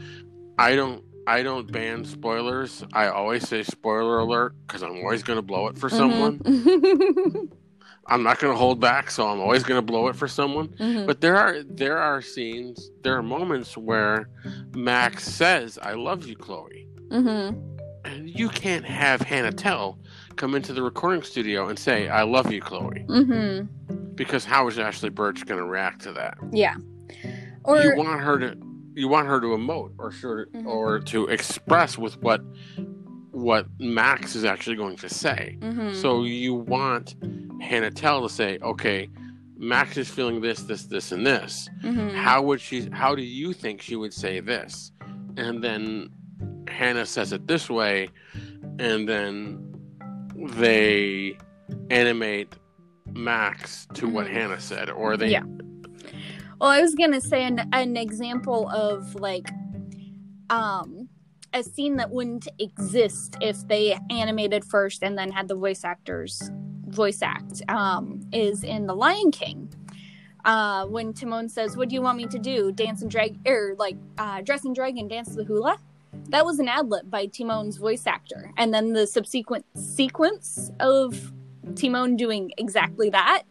[0.58, 2.84] I don't I don't ban spoilers.
[2.92, 6.38] I always say spoiler alert because I'm always going to blow it for someone.
[6.40, 7.52] Mhm.
[8.08, 10.68] I'm not going to hold back, so I'm always going to blow it for someone.
[10.68, 11.06] Mhm.
[11.06, 14.28] But there are there are scenes, there are moments where
[14.74, 17.78] Max says, "I love you, Chloe," Mhm.
[18.04, 19.98] and you can't have Hannah Telle
[20.34, 23.68] come into the recording studio and say, "I love you, Chloe," Mhm.
[24.16, 26.36] because how is Ashley Burch going to react to that?
[26.50, 26.74] Yeah.
[27.62, 28.56] Or you want her to
[28.94, 30.66] you want her to emote or sure Mhm.
[30.66, 32.42] or to express with what
[33.32, 35.56] what Max is actually going to say.
[35.60, 35.94] Mhm.
[35.94, 37.14] So you want
[37.62, 39.08] Hannah Telle to say, okay,
[39.56, 41.68] Max is feeling this, this, this, and this.
[41.82, 42.12] Mhm.
[42.12, 42.90] How would she?
[42.90, 44.92] How do you think she would say this?
[45.38, 46.10] And then
[46.68, 48.10] Hannah says it this way,
[48.78, 49.58] and then
[50.36, 51.38] they
[51.90, 52.54] animate
[53.14, 54.32] Max to what Mhm.
[54.32, 55.30] Hannah said, or they.
[55.30, 55.44] Yeah.
[56.62, 59.50] Well, I was gonna say an, an example of like
[60.48, 61.08] um
[61.52, 66.52] a scene that wouldn't exist if they animated first and then had the voice actors
[66.86, 69.74] voice act um is in The Lion King.
[70.44, 72.70] Uh, when Timon says, "What do you want me to do?
[72.70, 75.78] Dance and drag, or like uh, dress and drag and dance the hula?"
[76.28, 81.32] That was an ad lib by Timon's voice actor, and then the subsequent sequence of
[81.74, 83.42] Timon doing exactly that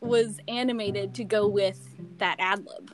[0.00, 2.92] was animated to go with that ad lib.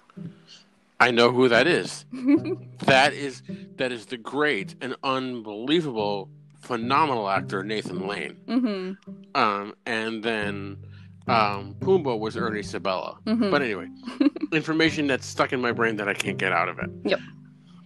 [1.01, 2.05] I know who that is.
[2.87, 3.43] that is
[3.77, 8.37] that is the great and unbelievable, phenomenal actor Nathan Lane.
[8.47, 8.93] hmm
[9.35, 10.79] Um, and then
[11.27, 13.17] um, Pumbaa was Ernie Sabella.
[13.27, 13.88] hmm But anyway,
[14.53, 16.90] information that's stuck in my brain that I can't get out of it.
[17.05, 17.21] Yep.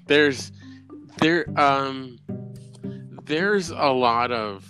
[0.06, 0.52] There's
[1.20, 2.18] there um
[3.24, 4.64] there's a lot of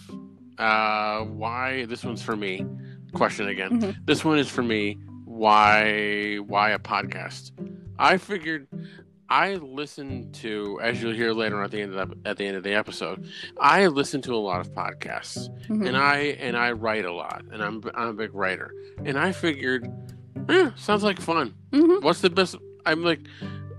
[0.58, 2.64] uh why this one's for me.
[3.14, 3.80] Question again.
[3.80, 3.96] Mhm.
[4.06, 4.98] This one is for me.
[5.24, 7.52] Why why a podcast?
[7.98, 8.66] I figured
[9.30, 12.56] I listen to, as you'll hear later at the end of the, at the end
[12.56, 13.26] of the episode.
[13.60, 15.86] I listen to a lot of podcasts, Mm-hmm.
[15.86, 18.72] and I and I write a lot, and I'm I'm a big writer,
[19.04, 19.86] and I figured,
[20.48, 21.54] eh, sounds like fun.
[21.72, 22.02] Mhm.
[22.02, 22.56] What's the best?
[22.86, 23.20] I'm like,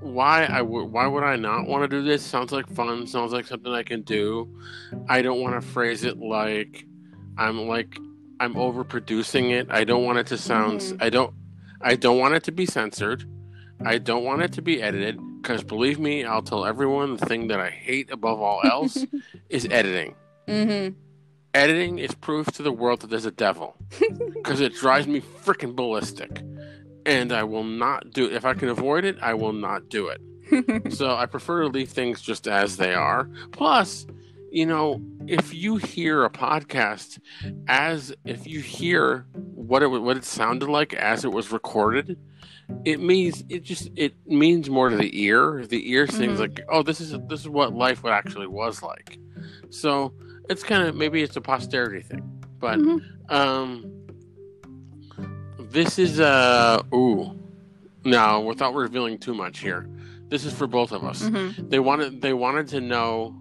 [0.01, 2.23] why I w- why would I not want to do this?
[2.23, 3.07] Sounds like fun.
[3.07, 4.47] Sounds like something I can do.
[5.07, 6.85] I don't want to phrase it like
[7.37, 7.97] I'm like
[8.39, 9.67] I'm overproducing it.
[9.69, 10.79] I don't want it to sound.
[10.81, 11.01] Mhm.
[11.01, 11.33] I don't.
[11.81, 13.25] I don't want it to be censored.
[13.85, 17.47] I don't want it to be edited because believe me, I'll tell everyone the thing
[17.47, 19.05] that I hate above all else
[19.49, 20.15] is editing.
[20.47, 20.89] hmm
[21.53, 23.75] Editing is proof to the world that there's a devil
[24.33, 26.41] because it drives me freaking ballistic.
[27.05, 28.33] And I will not do it.
[28.33, 30.21] If I can avoid it, I will not do it.
[30.93, 33.29] so I prefer to leave things just as they are.
[33.51, 34.05] Plus,
[34.51, 37.19] you know, if you hear a podcast
[37.67, 42.17] as if you hear what it what it sounded like as it was recorded,
[42.85, 45.65] it means it just it means more to the ear.
[45.67, 46.39] The ear sings Mhm.
[46.39, 49.17] like, oh, this is this is what life would actually was like.
[49.69, 50.13] So
[50.49, 52.23] it's kind of maybe it's a posterity thing,
[52.59, 53.01] but Mhm.
[53.31, 53.85] um,
[55.71, 57.31] this is uh ooh,
[58.03, 59.87] no, without revealing too much here.
[60.29, 61.23] This is for both of us.
[61.23, 61.69] Mhm.
[61.69, 63.35] They wanted they wanted to know.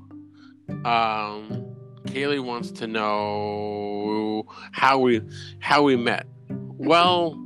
[0.85, 1.65] Um,
[2.07, 5.21] Kaylee wants to know how we
[5.61, 6.27] how we met.
[6.51, 7.39] Well,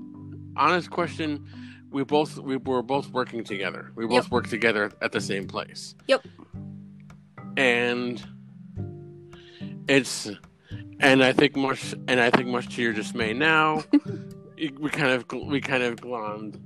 [0.57, 1.45] honest question.
[1.91, 3.93] We both we were both working together.
[3.95, 4.31] We both Yep.
[4.31, 5.95] worked together at the same place.
[6.09, 6.27] Yep.
[7.57, 8.23] And
[9.89, 10.31] it's
[11.01, 13.85] and I think much and I think much to your dismay now,
[14.57, 16.61] we kind of we kind of glommed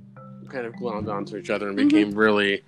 [0.49, 1.89] kind of glommed onto each other and Mhm.
[1.89, 2.63] became really,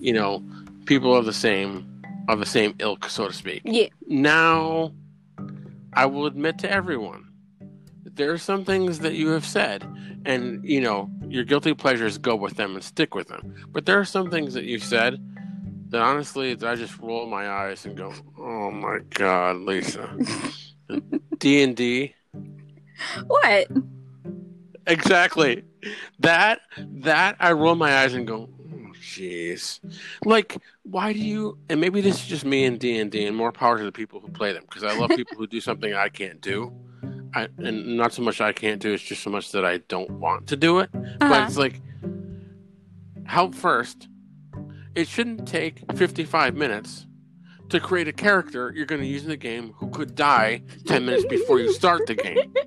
[0.00, 0.40] you know,
[0.84, 1.84] people of the same
[2.28, 3.62] of the same ilk, so to speak.
[3.64, 3.88] Yeah.
[4.06, 4.92] Now,
[5.92, 7.28] I will admit to everyone
[8.04, 9.84] that there are some things that you have said,
[10.24, 13.54] and you know your guilty pleasures go with them and stick with them.
[13.68, 15.18] But there are some things that you've said
[15.90, 20.08] that honestly, I just roll my eyes and go, "Oh my God, Lisa."
[21.38, 22.14] D and D,
[23.26, 23.68] What?
[24.86, 25.62] exactly.
[26.20, 28.63] That that I roll my eyes and go, "Oh,
[29.18, 29.80] jeez."
[30.24, 31.58] Like, why do you?
[31.68, 33.92] And maybe this is just me and D and D, and more power to the
[33.92, 36.72] people who play them because I love people who do something I can't do.
[37.34, 40.10] I, and not so much I can't do; it's just so much that I don't
[40.10, 40.90] want to do it.
[40.92, 41.44] But Uh-huh.
[41.46, 41.80] it's like,
[43.24, 44.08] help first.
[44.94, 47.06] It shouldn't take 55 minutes
[47.70, 51.04] to create a character you're going to use in the game who could die 10
[51.04, 52.54] minutes before you start the game.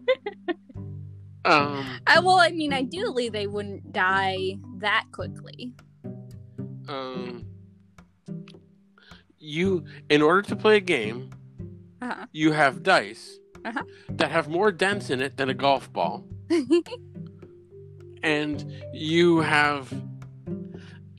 [1.45, 5.74] Um, I, well, I mean, ideally, they wouldn't die that quickly.
[6.88, 7.45] Um,
[9.39, 11.29] you, in order to play a game,
[12.01, 12.25] Uh-huh.
[12.31, 13.83] you have dice Uh-huh.
[14.11, 16.25] that have more dents in it than a golf ball,
[18.23, 19.91] and you have,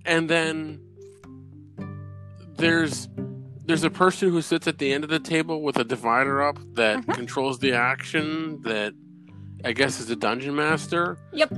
[0.04, 0.80] and then
[2.56, 3.08] there's
[3.66, 6.58] there's a person who sits at the end of the table with a divider up
[6.74, 7.12] that Uh-huh.
[7.12, 8.94] controls the action that
[9.64, 11.18] I guess is a dungeon master.
[11.34, 11.52] Yep.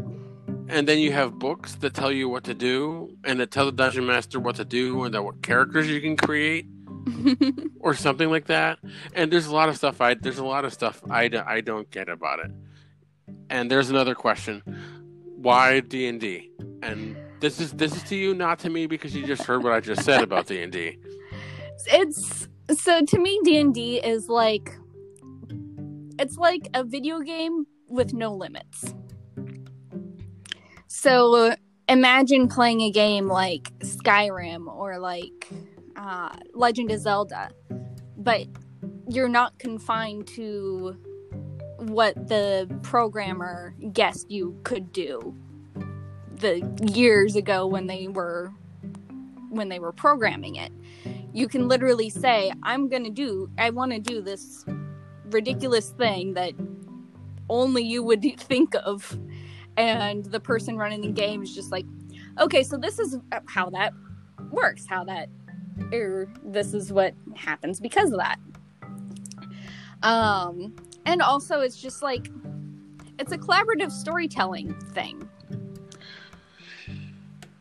[0.70, 3.72] And then you have books that tell you what to do and that tell the
[3.72, 6.66] dungeon master what to do and that what characters you can create
[7.80, 8.78] or something like that.
[9.14, 11.90] And there's a lot of stuff I there's a lot of stuff i, I don't
[11.90, 12.52] get about it.
[13.48, 14.62] And there's another question:
[15.36, 16.50] Why D and D?
[16.82, 19.72] And this is this is to you, not to me, because you just heard what
[19.72, 20.98] I just said about D and D.
[21.86, 24.76] it's so to me d&d is like
[26.18, 28.94] it's like a video game with no limits
[31.00, 31.54] so
[31.88, 35.48] imagine playing a game like skyrim or like
[35.96, 37.50] uh, legend of zelda
[38.18, 38.46] but
[39.08, 40.94] you're not confined to
[41.78, 45.34] what the programmer guessed you could do
[46.34, 46.60] the
[46.92, 48.52] years ago when they were
[49.48, 50.70] when they were programming it.
[51.32, 54.66] You can literally say i'm going to do i want to do this
[55.30, 56.52] ridiculous thing that
[57.48, 59.18] only you would think of
[59.80, 61.86] and the person running the game is just like
[62.38, 63.92] okay so this is how that
[64.50, 65.28] works how that
[65.92, 68.38] or this is what happens because of that
[70.02, 70.74] um
[71.06, 72.30] and also it's just like
[73.18, 75.28] it's a collaborative storytelling thing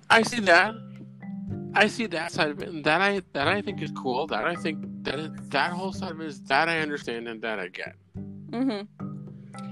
[0.10, 0.74] I see that.
[1.76, 4.26] I see that side of it, and that I that I think is cool.
[4.28, 7.60] That I think that that whole side of it is that I understand and that
[7.60, 7.96] I get.
[8.18, 8.99] mm-hmm.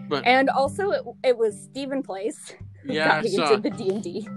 [0.10, 2.54] But- and also it, it was Stephen Place
[2.86, 3.54] Yeah, got saw.
[3.54, 4.28] into the D and D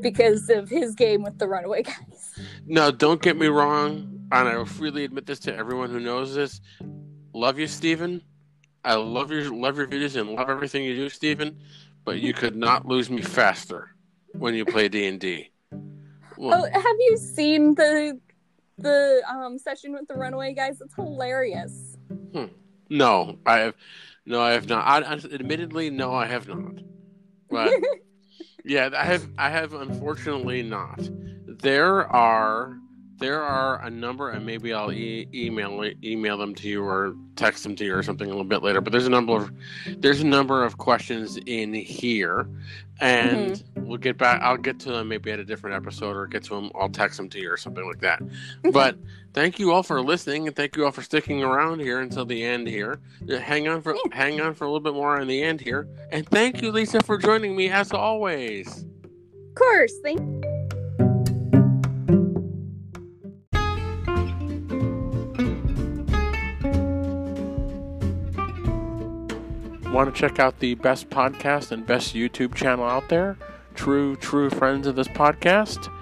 [0.00, 2.30] because of his game with the Runaway Guys.
[2.66, 6.34] No, don't get me wrong, and I will freely admit this to everyone who knows
[6.34, 6.60] this.
[7.34, 8.22] Love you, Steven.
[8.84, 11.58] I love your love your videos and love everything you do, Steven.
[12.04, 13.90] But you could not lose me faster
[14.32, 15.50] when you play D and D.
[16.38, 18.18] Oh, have you seen the
[18.78, 20.80] the um session with the Runaway Guys?
[20.80, 21.96] It's hilarious.
[22.88, 23.74] No, I have
[24.26, 24.86] no, I have not.
[24.86, 26.82] I, I- admittedly, no, I have not.
[27.50, 27.72] But
[28.64, 29.28] yeah, I have.
[29.38, 31.08] I have unfortunately not.
[31.46, 32.76] There are
[33.22, 37.62] there are a number, and maybe I'll e- email email them to you or text
[37.62, 38.80] them to you or something a little bit later.
[38.80, 39.52] But there's a number of
[39.98, 42.48] there's a number of questions in here,
[43.00, 43.86] and mm-hmm.
[43.86, 44.42] we'll get back.
[44.42, 46.72] I'll get to them maybe at a different episode, or get to them.
[46.74, 48.20] I'll text them to you or something like that.
[48.72, 48.98] But
[49.32, 52.42] thank you all for listening, and thank you all for sticking around here until the
[52.44, 53.00] end here.
[53.30, 55.88] Uh, Hang on for hang on for a little bit more on the end here,
[56.10, 58.84] and thank you, Lisa, for joining me as always.
[59.48, 60.20] Of course, thank
[69.92, 73.36] Want to check out the best podcast and best YouTube channel out there?
[73.74, 75.92] True, true friends of this podcast?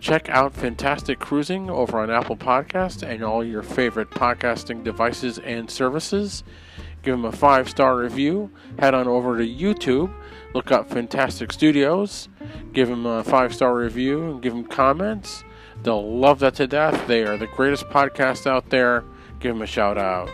[0.00, 5.68] Check out Fantastic Cruising over on Apple Podcast and all your favorite podcasting devices and
[5.70, 6.44] services.
[7.02, 8.50] Give them a five star review.
[8.78, 10.12] Head on over to YouTube.
[10.54, 12.28] Look up Fantastic Studios.
[12.72, 15.42] Give them a five star review and give them comments.
[15.82, 17.06] They'll love that to death.
[17.06, 19.04] They are the greatest podcast out there.
[19.40, 20.28] Give them a shout out.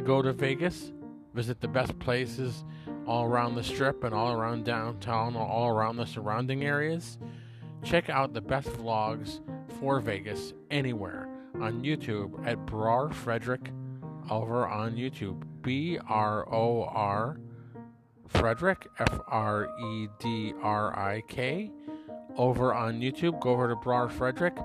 [0.00, 0.92] To go to Vegas?
[1.34, 2.64] Visit the best places
[3.06, 7.18] all around the strip and all around downtown, all around the surrounding areas?
[7.82, 9.40] Check out the best vlogs
[9.78, 11.28] for Vegas anywhere
[11.60, 13.70] on YouTube at Bror Fredrik
[14.30, 15.42] over on YouTube.
[15.60, 17.38] B R O R
[18.28, 21.70] Fredrik, F R E D R I K,
[22.38, 23.38] over on YouTube.
[23.38, 24.56] Go over to Bror Fredrik.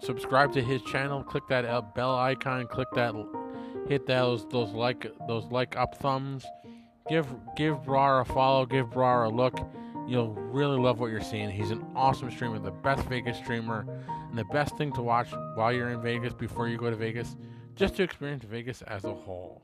[0.00, 1.22] Subscribe to his channel.
[1.22, 2.66] Click that bell icon.
[2.66, 3.14] Click that
[3.88, 6.44] hit those those like those like up thumbs.
[7.08, 7.26] Give
[7.56, 8.66] give Bror a follow.
[8.66, 9.58] Give Bror a look.
[10.06, 11.50] You'll really love what you're seeing.
[11.50, 13.86] He's an awesome streamer, the best Vegas streamer,
[14.28, 17.36] and the best thing to watch while you're in Vegas before you go to Vegas,
[17.76, 19.62] just to experience Vegas as a whole.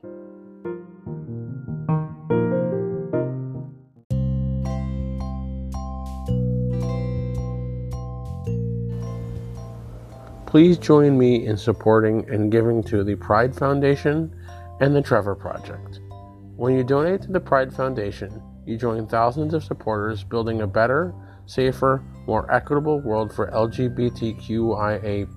[10.49, 14.35] Please join me in supporting and giving to the Pride Foundation
[14.79, 15.99] and the Trevor Project.
[16.55, 21.13] When you donate to the Pride Foundation, you join thousands of supporters building a better,
[21.45, 25.27] safer, more equitable world for LGBTQIA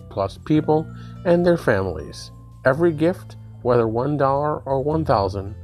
[0.47, 0.91] people
[1.27, 2.31] and their families.
[2.65, 5.55] Every gift, whether $1 or 1000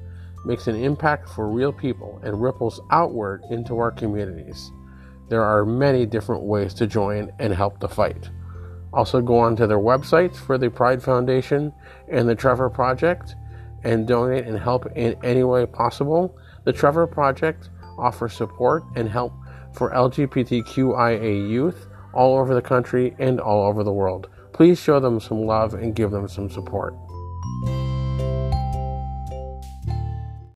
[0.44, 4.70] makes an impact for real people and ripples outward into our communities.
[5.30, 8.28] There are many different ways to join and help the fight.
[8.99, 11.72] Also, go on to their websites for the Pride Foundation
[12.09, 13.36] and the Trevor Project
[13.84, 16.36] and donate and help in any way possible.
[16.64, 19.32] The Trevor Project offers support and help
[19.72, 24.30] for LGBTQIA youth all over the country and all over the world.
[24.53, 26.96] Please show them some love and give them some support.